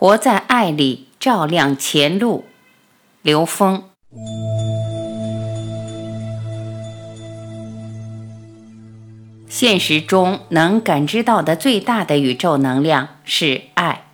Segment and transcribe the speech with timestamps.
[0.00, 2.46] 活在爱里，照亮前路。
[3.20, 3.84] 刘峰。
[9.46, 14.04] 现实中能感知到的最大的宇宙能量是爱。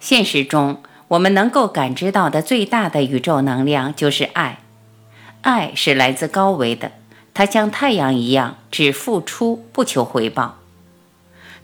[0.00, 4.60] 现实中我们能够感知到的最大的宇宙能量就是爱。
[5.42, 6.92] 爱是来自高维的，
[7.34, 10.56] 它像太阳一样，只付出不求回报。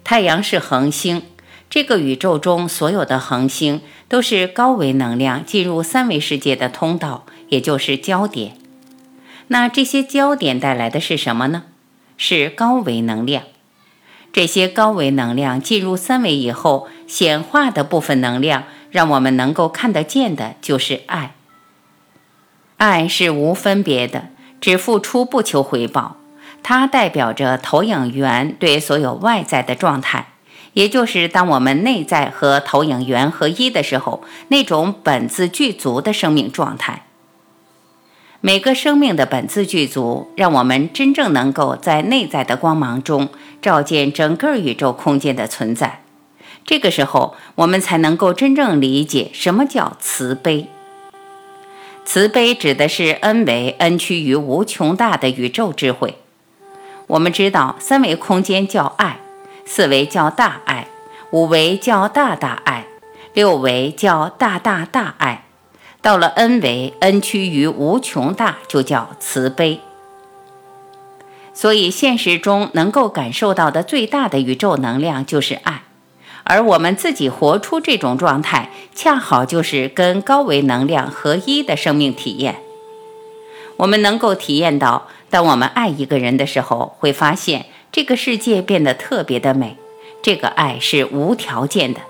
[0.04, 1.22] 太阳是恒星。
[1.70, 8.56] 这个宇宙中所有的恒星都是高维能量进入三维世界的通道，也就是焦点。
[9.48, 11.64] 那这些焦点带来的是什么呢？
[12.16, 13.44] 是高维能量。
[14.32, 21.34] 这些高维能量进入三维以后，显化的部分能量，让我们能够看得见的就是爱。
[22.76, 24.28] 爱是无分别的，
[24.60, 26.16] 只付出不求回报。
[26.62, 30.28] 它代表着投影源对所有外在的状态。
[30.78, 37.02] 也就是当我们内在和投影源合一的时候，那种本自具足的生命状态。
[38.40, 43.28] 每个生命的本自具足，让我们真正能够在内在的光芒中
[43.60, 46.04] 照见整个宇宙空间的存在。
[46.64, 50.68] 这个时候，我们才能够真正理解什么叫慈悲。
[52.04, 56.18] 慈悲指的是恩为恩趋于无穷大的宇宙智慧。
[57.08, 59.18] 我们知道，三维空间叫爱。
[59.70, 60.88] 四维叫大爱，
[61.30, 62.86] 五维叫大大爱，
[63.34, 65.44] 六维叫大大大爱，
[66.00, 69.80] 到了 n 维，n 趋于无穷大，就叫慈悲。
[71.52, 75.82] 所以现实中能够感受到的最大的宇宙能量就是爱，
[76.44, 82.56] 而我们自己活出这种状态，恰好就是跟高维能量合一的生命体验。
[83.76, 87.66] 我们能够体验到，当我们爱一个人的时候，会发现。
[87.90, 89.76] 这个世界变得特别的美，
[90.22, 92.00] 这个爱是无条件的。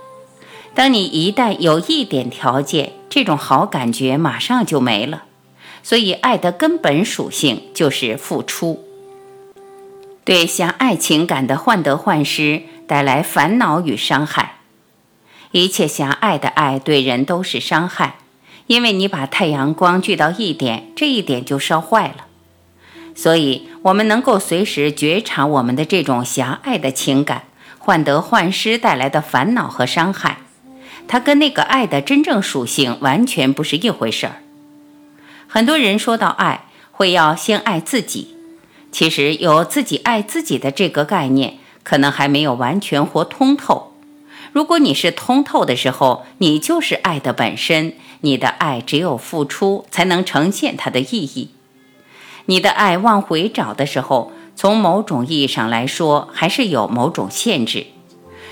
[0.74, 5.24] 当你一旦有一点条件，这种好感觉马上就没了。
[5.82, 8.84] 所以，爱的根本属性就是付出。
[10.24, 14.58] 对想爱情感的患得患失带来烦恼与伤害。
[15.52, 18.16] 一切狭隘的爱对人都是伤害，
[18.66, 22.26] 因为你把太阳光聚到一点，这一点就烧坏了。
[23.18, 27.42] 所以，我们能够随时觉察我们的这种狭隘的情感、
[27.76, 30.38] 患得患失带来的烦恼和伤害，
[31.08, 34.36] 它跟那个爱的真正属性完全不是一回事儿。
[35.48, 38.36] 很多人说到爱，会要先爱自己，
[38.92, 43.94] 其实有自己爱自己的这个概念，可能还没有完全活通透。
[44.52, 51.50] 如果你是通透的时候，你就是爱的本身，你的爱只有付出才能呈现它的意义。
[52.50, 57.88] 你的爱往回找的时候，从某种意义上来说，还是有某种限制。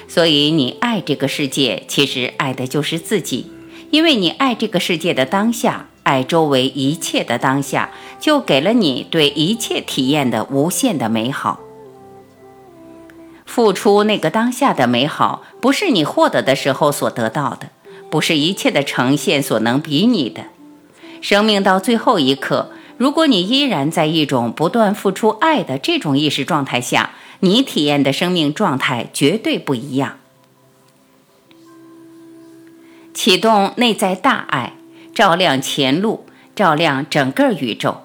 [0.07, 3.51] 所以，你爱这个世界，其实爱的就是自己，
[3.91, 7.89] 因为你爱这个世界的当下，爱周围一切的当下，
[8.21, 11.61] 就给了你对一切体验的无限的美好。
[13.47, 17.71] 付出那个当下的美好，不是你获得的时候所得到的，
[18.11, 20.43] 不是一切的呈现所能比拟的。
[21.23, 22.73] 生命到最后一刻。
[22.99, 30.19] 如果你依然在一种不断付出爱的这种意识状态下，你体验的生命状态绝对不一样。
[33.13, 34.73] 启动内在大爱，
[35.15, 38.03] 照亮前路，照亮整个宇宙。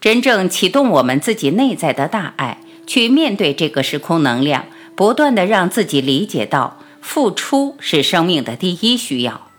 [0.00, 4.66] 真正启动我们自己内在的大爱，去面对这个时空能量，
[4.96, 9.51] 不断的让自己理解到，付出是生命的第一需要。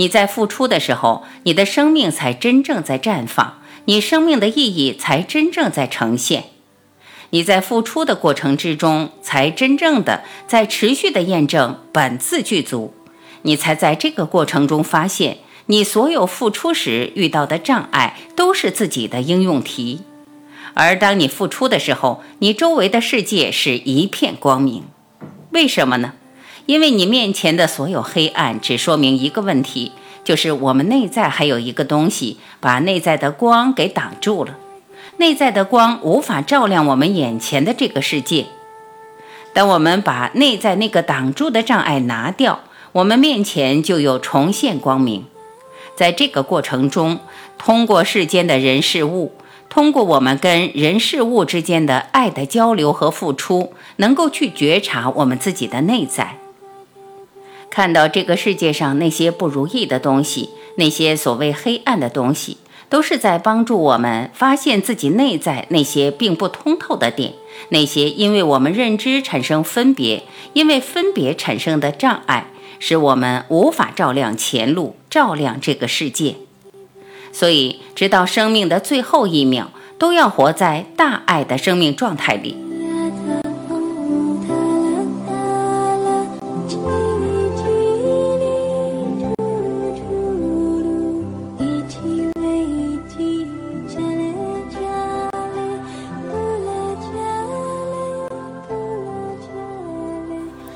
[0.00, 6.44] 你在付出的时候，你的生命才真正在绽放，你生命的意义才真正在呈现。
[7.28, 12.94] 你在付出的过程之中，才真正的在持续的验证本自具足。
[13.42, 15.36] 你才在这个过程中发现，
[15.66, 20.00] 你所有付出时遇到的障碍都是自己的应用题。
[20.72, 24.84] 而当你付出的时候，你周围的世界是一片光明。
[25.50, 26.14] 为什么呢？
[26.66, 29.92] 因为你面前的所有黑暗，只说明一个问题，
[30.22, 34.56] 就是我们内在还有一个东西，把内在的光给挡住了。
[35.16, 38.46] 内在的光无法照亮我们眼前的这个世界。
[39.52, 42.60] 当我们把内在那个挡住的障碍拿掉，
[42.92, 45.26] 我们面前就有重现光明。
[45.96, 47.18] 在这个过程中，
[47.58, 49.34] 通过世间的人事物，
[49.68, 56.36] 通过我们跟人事物之间的爱的交流和付出，能够去觉察我们自己的内在，
[57.70, 62.58] 看到这个世界上那些不如意的东西，那些所谓黑暗的东西。
[62.88, 67.34] 都是在帮助我们发现自己内在那些并不通透的点，
[67.68, 70.24] 那些因为我们认知产生分别，
[70.54, 72.48] 因为分别产生的障碍，
[72.80, 76.34] 使我们无法照亮前路，照亮这个世界。
[77.30, 82.56] 所以，直到生命的最后一秒，都要活在大爱的生命状态里。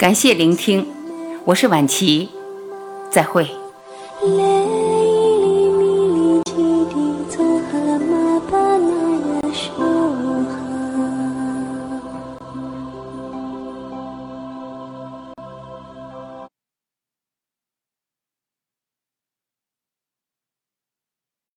[0.04, 0.86] 感谢聆听，
[1.46, 2.28] 我是晚琪，
[3.10, 3.48] 再会。